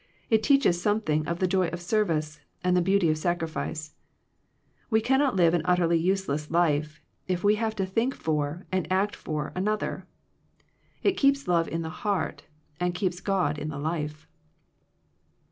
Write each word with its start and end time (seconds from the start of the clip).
It 0.31 0.41
teaches 0.41 0.81
something 0.81 1.27
of 1.27 1.37
the 1.37 1.45
joy 1.45 1.67
of 1.67 1.79
service, 1.79 2.39
and 2.63 2.75
the 2.75 2.81
beauty 2.81 3.11
of 3.11 3.19
sacrifice. 3.19 3.93
We 4.89 4.99
cannot 4.99 5.35
live 5.35 5.53
an 5.53 5.61
utterly 5.63 5.99
use 5.99 6.27
less 6.27 6.47
Hfe, 6.47 6.97
if 7.27 7.43
we 7.43 7.53
have 7.57 7.75
to 7.75 7.85
think 7.85 8.15
for, 8.15 8.65
and 8.71 8.91
act 8.91 9.15
for, 9.15 9.51
another. 9.55 10.07
It 11.03 11.17
keeps 11.17 11.47
love 11.47 11.67
in 11.67 11.83
the 11.83 11.91
heart, 12.01 12.45
and 12.79 12.95
keeps 12.95 13.19
God 13.21 13.59
in 13.59 13.69
the 13.69 13.77
life. 13.77 14.25